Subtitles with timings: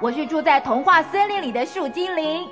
[0.00, 2.48] 我是住在童话森林里的树精灵。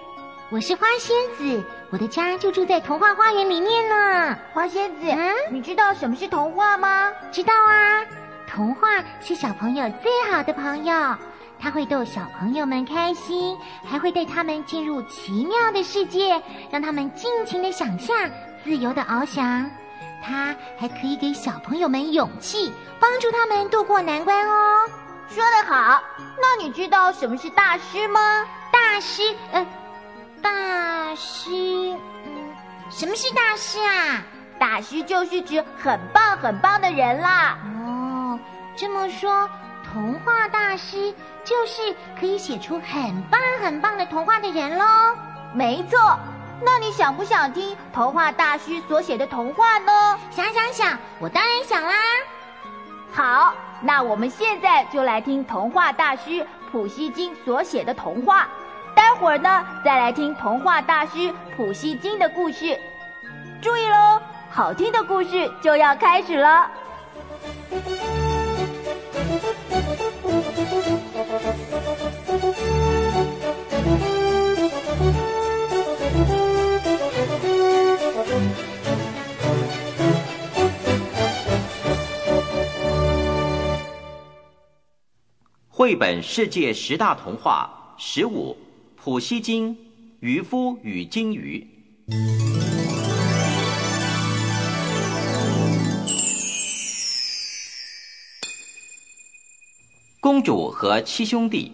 [0.51, 4.37] 我是花仙子，我的家就住在童话花园里面呢。
[4.53, 7.11] 花仙子，嗯，你知道什么是童话吗？
[7.33, 8.05] 知道啊，
[8.47, 11.17] 童话是小朋友最好的朋友，
[11.59, 18.15] 它会逗小朋友们开心，还会带他们进入奇妙的世界，让他们尽情的想象，
[18.63, 19.71] 自由的翱翔。
[20.23, 24.87] 它还可以给小朋友们勇气，帮助他们度过难关哦。
[25.29, 26.03] 说得好，
[26.41, 28.45] 那你知道什么是大师吗？
[28.71, 29.23] 大师，
[29.53, 29.67] 呃。
[30.43, 31.51] 大师，
[32.27, 32.55] 嗯，
[32.91, 34.23] 什么是大师啊？
[34.59, 37.57] 大师就是指很棒很棒的人啦。
[37.65, 38.39] 哦，
[38.77, 39.49] 这么说，
[39.91, 44.85] 童话大师就是可以写出很棒很棒的童话的人喽？
[45.55, 46.19] 没错。
[46.61, 50.19] 那你想不想听童话大师所写的童话呢？
[50.31, 51.95] 想想想，我当然想啦。
[53.11, 58.49] 好，那我们现在就来听童话大师普希金所写的童话。
[58.95, 62.79] 待会儿呢，再来听童话大师普希金的故事。
[63.63, 66.71] 注意喽，好听的故事就要开始了。
[85.89, 88.55] 绘本世界十大童话十五。
[88.95, 89.75] 普希金，
[90.21, 91.67] 渔夫与金鱼。
[100.21, 101.73] 公主和七兄弟。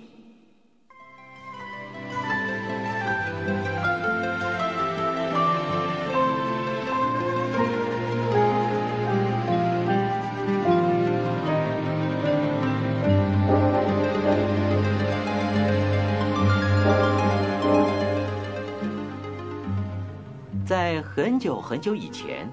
[21.17, 22.51] 很久很久以前，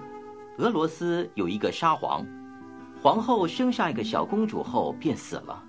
[0.60, 2.24] 俄罗斯有一个沙皇，
[3.02, 5.64] 皇后生下一个小公主后便死了，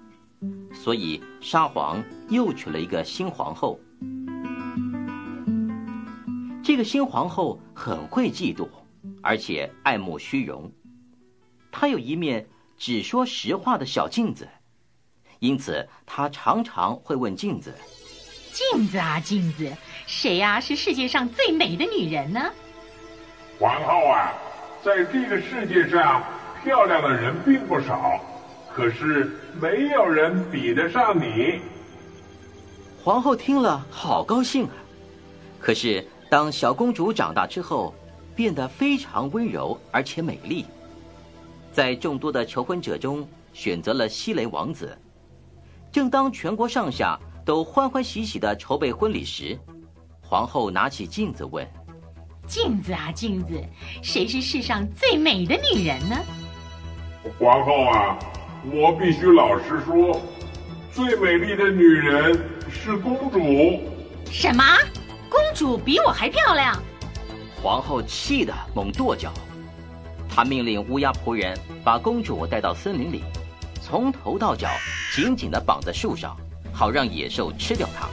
[0.75, 3.81] 所以沙皇又娶了一个新皇后。
[6.63, 8.69] 这个新皇后很会嫉妒，
[9.23, 10.71] 而且爱慕虚荣，
[11.71, 14.47] 她有一面只说实话的小镜子，
[15.39, 17.73] 因此她常常会问镜子
[18.53, 19.75] ：“镜子啊，镜子，
[20.07, 22.53] 谁呀是世界上最美的女人呢？”
[23.59, 24.33] 皇后啊，
[24.83, 26.23] 在这个世界上，
[26.63, 28.21] 漂亮的人并不少，
[28.75, 29.31] 可是
[29.61, 31.61] 没有人比得上你。
[33.05, 34.73] 皇后听了，好高兴啊！
[35.61, 37.95] 可是当小公主长大之后，
[38.35, 40.67] 变得非常温柔而且美丽，
[41.73, 44.97] 在众多的求婚者中选择了西雷王子。
[45.93, 49.59] 正当全国上下都欢欢喜喜的筹备婚礼时，
[50.21, 51.65] 皇后拿起镜子问。
[52.47, 53.63] 镜子啊，镜子，
[54.03, 56.17] 谁是世上最美的女人呢？
[57.39, 58.19] 皇后啊，
[58.73, 60.21] 我必须老实说，
[60.93, 62.39] 最美丽的女人
[62.71, 63.81] 是公主。
[64.31, 64.63] 什么？
[65.31, 66.81] 公主比我还漂亮？
[67.63, 69.33] 皇后气得猛跺脚，
[70.29, 73.23] 她命令乌鸦仆人把公主带到森林里，
[73.81, 74.69] 从头到脚
[75.15, 76.37] 紧紧的绑在树上，
[76.73, 78.09] 好让野兽吃掉她。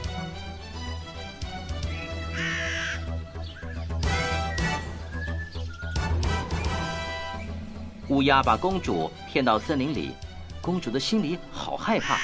[8.10, 10.12] 乌鸦把公主骗到森林里，
[10.60, 12.16] 公主的心里好害怕。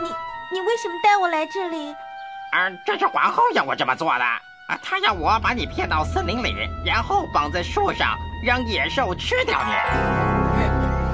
[0.00, 0.08] 你
[0.50, 1.92] 你为什么带我来这里？
[2.52, 4.24] 啊，这是皇后要我这么做的。
[4.24, 6.54] 啊，她要我把你骗到森林里，
[6.86, 9.72] 然后绑在树上，让野兽吃掉你。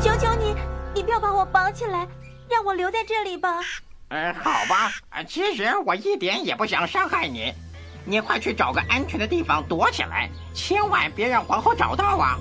[0.00, 0.54] 求求你，
[0.94, 2.06] 你不要把我绑起来，
[2.48, 3.58] 让我留在这里吧。
[4.10, 4.92] 嗯，好吧。
[5.26, 7.52] 其实我一点也不想伤害你，
[8.04, 12.38] 你快去找个安全的地方躲起来，千万别让皇后找到啊。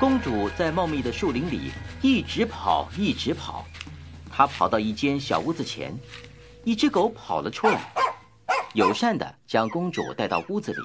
[0.00, 1.70] 公主在茂密的树林里
[2.00, 3.66] 一直跑，一直跑。
[4.30, 5.94] 她跑到一间小屋子前，
[6.64, 7.78] 一只狗跑了出来，
[8.72, 10.78] 友善的将公主带到屋子里。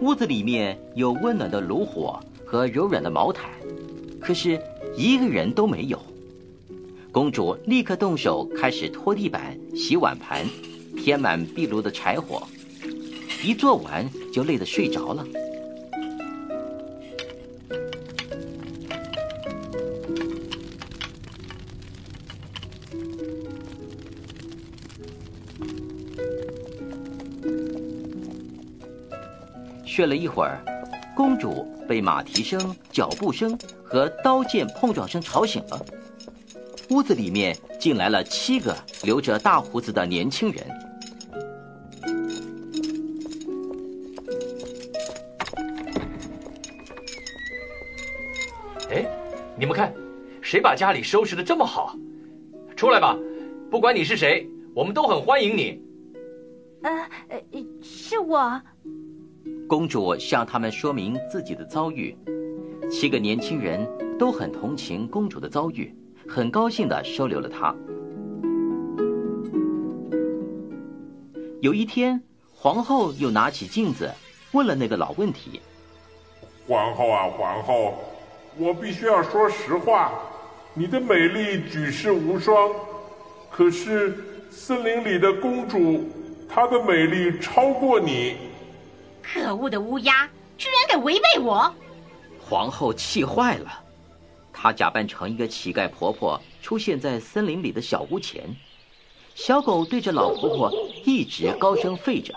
[0.00, 3.50] 屋子里面有温暖的炉火和柔软的毛毯，
[4.20, 4.62] 可是
[4.96, 6.00] 一个人都没有。
[7.10, 10.46] 公主立刻动手开始拖地板、洗碗盘，
[10.96, 12.46] 添满壁炉的柴火。
[13.46, 15.24] 一做完就累得睡着了。
[29.84, 30.60] 睡了一会儿，
[31.14, 35.86] 公主被马蹄声、脚步声和刀剑碰撞声吵醒了。
[36.90, 40.85] 屋子里面进来了七个留着大胡子的年轻人。
[49.66, 49.92] 你们看，
[50.40, 51.98] 谁把家里收拾的这么好？
[52.76, 53.18] 出来吧，
[53.68, 55.82] 不管你是谁，我们都很欢迎你。
[56.82, 56.90] 呃，
[57.30, 58.62] 呃，是我。
[59.66, 62.16] 公主向他们说明自己的遭遇，
[62.88, 63.84] 七个年轻人
[64.16, 65.92] 都很同情公主的遭遇。
[66.28, 67.74] 很高兴的收留了她。
[71.60, 72.22] 有一天，
[72.54, 74.08] 皇后又拿起镜子，
[74.52, 75.60] 问了那个老问题
[76.68, 77.94] ：“皇后啊，皇后，
[78.58, 80.12] 我必须要说实话，
[80.72, 82.70] 你的美丽举世无双，
[83.50, 84.16] 可是
[84.50, 86.08] 森林里的公主，
[86.48, 88.36] 她的美丽超过你。”
[89.22, 91.70] 可恶的乌鸦，居然敢违背我！
[92.40, 93.82] 皇后气坏了。
[94.52, 98.42] 她假扮成一个乞丐婆婆，出现在森林里的小屋前。
[99.34, 100.72] 小狗对着老婆婆
[101.04, 102.34] 一直高声吠着：“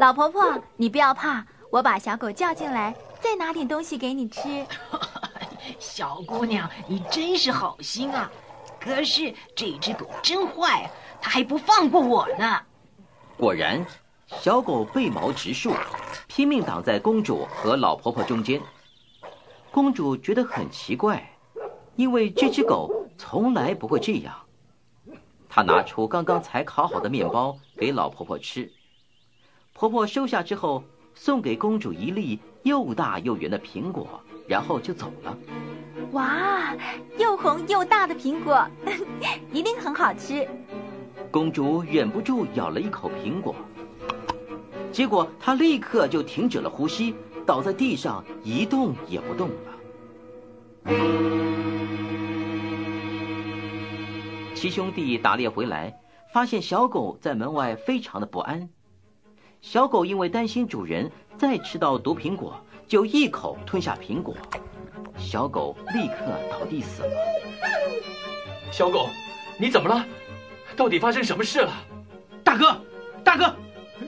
[0.00, 2.92] 老婆婆，你不要怕，我把小狗叫进来，
[3.28, 4.40] 再拿点东西给你吃。
[5.78, 8.30] ”小姑娘，你真是好心啊！
[8.80, 10.90] 可是这只狗真坏，
[11.20, 12.58] 它还不放过我呢。
[13.36, 13.84] 果然，
[14.26, 15.74] 小狗背毛直竖，
[16.26, 18.62] 拼命挡在公主和老婆婆中间。
[19.70, 21.36] 公主觉得很奇怪，
[21.96, 24.34] 因为这只狗从来不会这样。
[25.50, 28.72] 她拿出刚刚才烤好的面包给老婆婆吃，
[29.74, 30.82] 婆婆收下之后，
[31.20, 35.36] 送给公主一粒又大又圆的苹果，然后就走了。
[36.12, 36.72] 哇，
[37.18, 38.64] 又红又大的苹果，
[39.52, 40.46] 一定很好吃。
[41.32, 43.52] 公主忍不住咬了一口苹果，
[44.92, 47.12] 结果她立刻就停止了呼吸。
[47.44, 49.54] 倒在地上一动也不动了。
[54.54, 55.98] 七兄弟打猎回来，
[56.32, 58.68] 发现小狗在门外，非常的不安。
[59.60, 64.36] 小狗因为担心主人再吃到毒苹果，就一口吞下苹果，
[65.16, 66.16] 小狗立刻
[66.50, 67.10] 倒地死了。
[68.70, 69.08] 小狗，
[69.58, 70.04] 你怎么了？
[70.76, 71.72] 到底发生什么事了？
[72.44, 72.80] 大哥，
[73.24, 73.54] 大哥，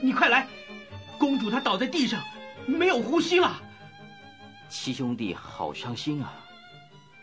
[0.01, 0.47] 你快来！
[1.19, 2.21] 公主她倒在地上。
[2.67, 3.61] 没有呼吸了，
[4.69, 6.33] 七兄弟好伤心啊！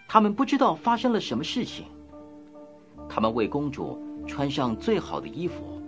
[0.07, 1.85] 他们不知道发生了什么事情。
[3.07, 5.81] 他们为公主穿上最好的衣服，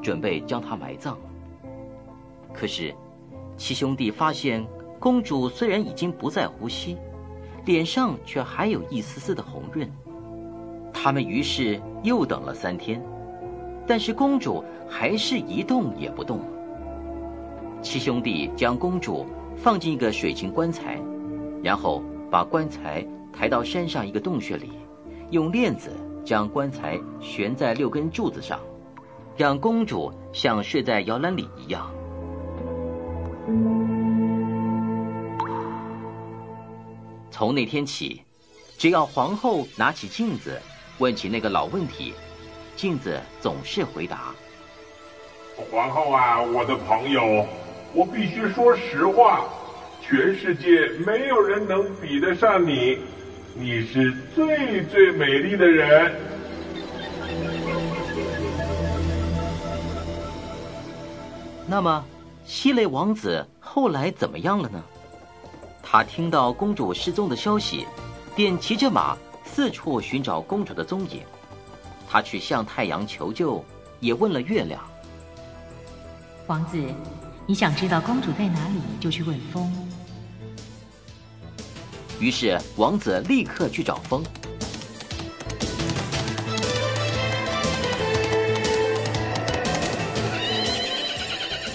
[0.00, 1.18] 准备将她埋葬。
[2.62, 2.94] 可是，
[3.56, 4.64] 七兄弟发现
[5.00, 6.96] 公主虽然已经不再呼吸，
[7.64, 9.90] 脸上却还有一丝丝的红润。
[10.92, 13.04] 他们于是又等了三天，
[13.84, 16.38] 但是公主还是一动也不动。
[17.82, 19.26] 七兄弟将公主
[19.56, 21.02] 放进一个水晶棺材，
[21.64, 22.00] 然后
[22.30, 24.70] 把棺材抬到山上一个洞穴里，
[25.30, 25.90] 用链子
[26.24, 28.60] 将棺材悬在六根柱子上，
[29.36, 31.92] 让公主像睡在摇篮里一样。
[37.30, 38.22] 从那天起，
[38.78, 40.60] 只要皇后拿起镜子，
[40.98, 42.14] 问起那个老问题，
[42.76, 44.34] 镜子总是回答
[45.70, 47.46] ：“皇后啊，我的朋友。”
[47.94, 49.44] 我必须说实话，
[50.00, 52.96] 全世界没有人能比得上你，
[53.54, 56.14] 你是最最美丽的人。
[61.66, 62.02] 那么，
[62.44, 64.82] 西雷王子后来怎么样了呢？
[65.82, 67.86] 他听到公主失踪的消息，
[68.34, 71.22] 便骑着马四处寻找公主的踪影。
[72.08, 73.64] 他去向太阳求救，
[74.00, 74.82] 也问了月亮。
[76.46, 76.78] 王子。
[77.44, 79.70] 你想知道公主在哪里，就去问风。
[82.20, 84.22] 于是王子立刻去找风。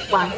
[0.09, 0.37] 王子，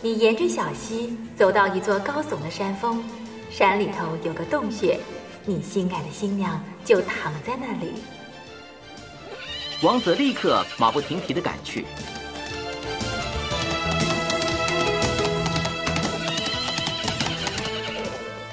[0.00, 3.04] 你沿着小溪走到一座高耸的山峰，
[3.50, 4.98] 山里头有个洞穴，
[5.44, 7.92] 你心爱的新娘就躺在那里。
[9.82, 11.84] 王子立刻马不停蹄的赶去。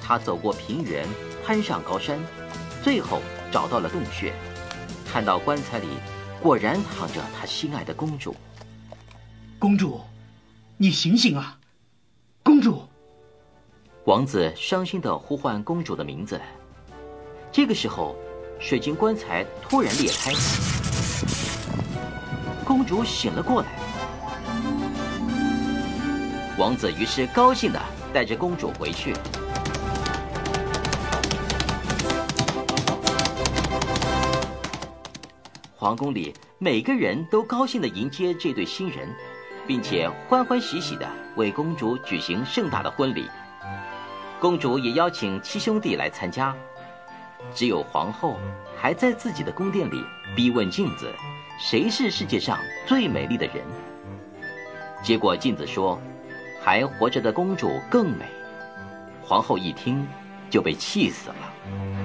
[0.01, 1.08] 他走过平原，
[1.46, 2.20] 攀上高山，
[2.84, 3.22] 最后
[3.53, 4.34] 找到了洞穴，
[5.10, 5.88] 看到棺材里
[6.41, 8.36] 果然躺着他心爱的公主。
[9.58, 10.01] 公主，
[10.81, 11.59] 你醒醒啊！
[12.41, 12.81] 公主，
[14.05, 16.41] 王子伤心的呼唤公主的名字。
[17.51, 18.15] 这个时候，
[18.59, 20.31] 水晶棺材突然裂开，
[22.65, 23.67] 公主醒了过来。
[26.57, 27.79] 王子于是高兴的
[28.11, 29.13] 带着公主回去。
[35.75, 39.07] 皇宫里每个人都高兴的迎接这对新人，
[39.71, 43.29] 并且欢欢喜喜的为公主举行盛大的婚礼。
[44.37, 46.53] 公主也邀请七兄弟来参加，
[47.53, 48.37] 只有皇后
[48.75, 50.03] 还在自己的宫殿里
[50.35, 51.09] 逼问镜子，
[51.57, 53.63] 谁是世界上最美丽的人。
[55.01, 55.97] 结果镜子说。
[56.63, 58.25] 还活着的公主更美，
[59.23, 60.07] 皇后一听
[60.47, 62.00] 就被气死了。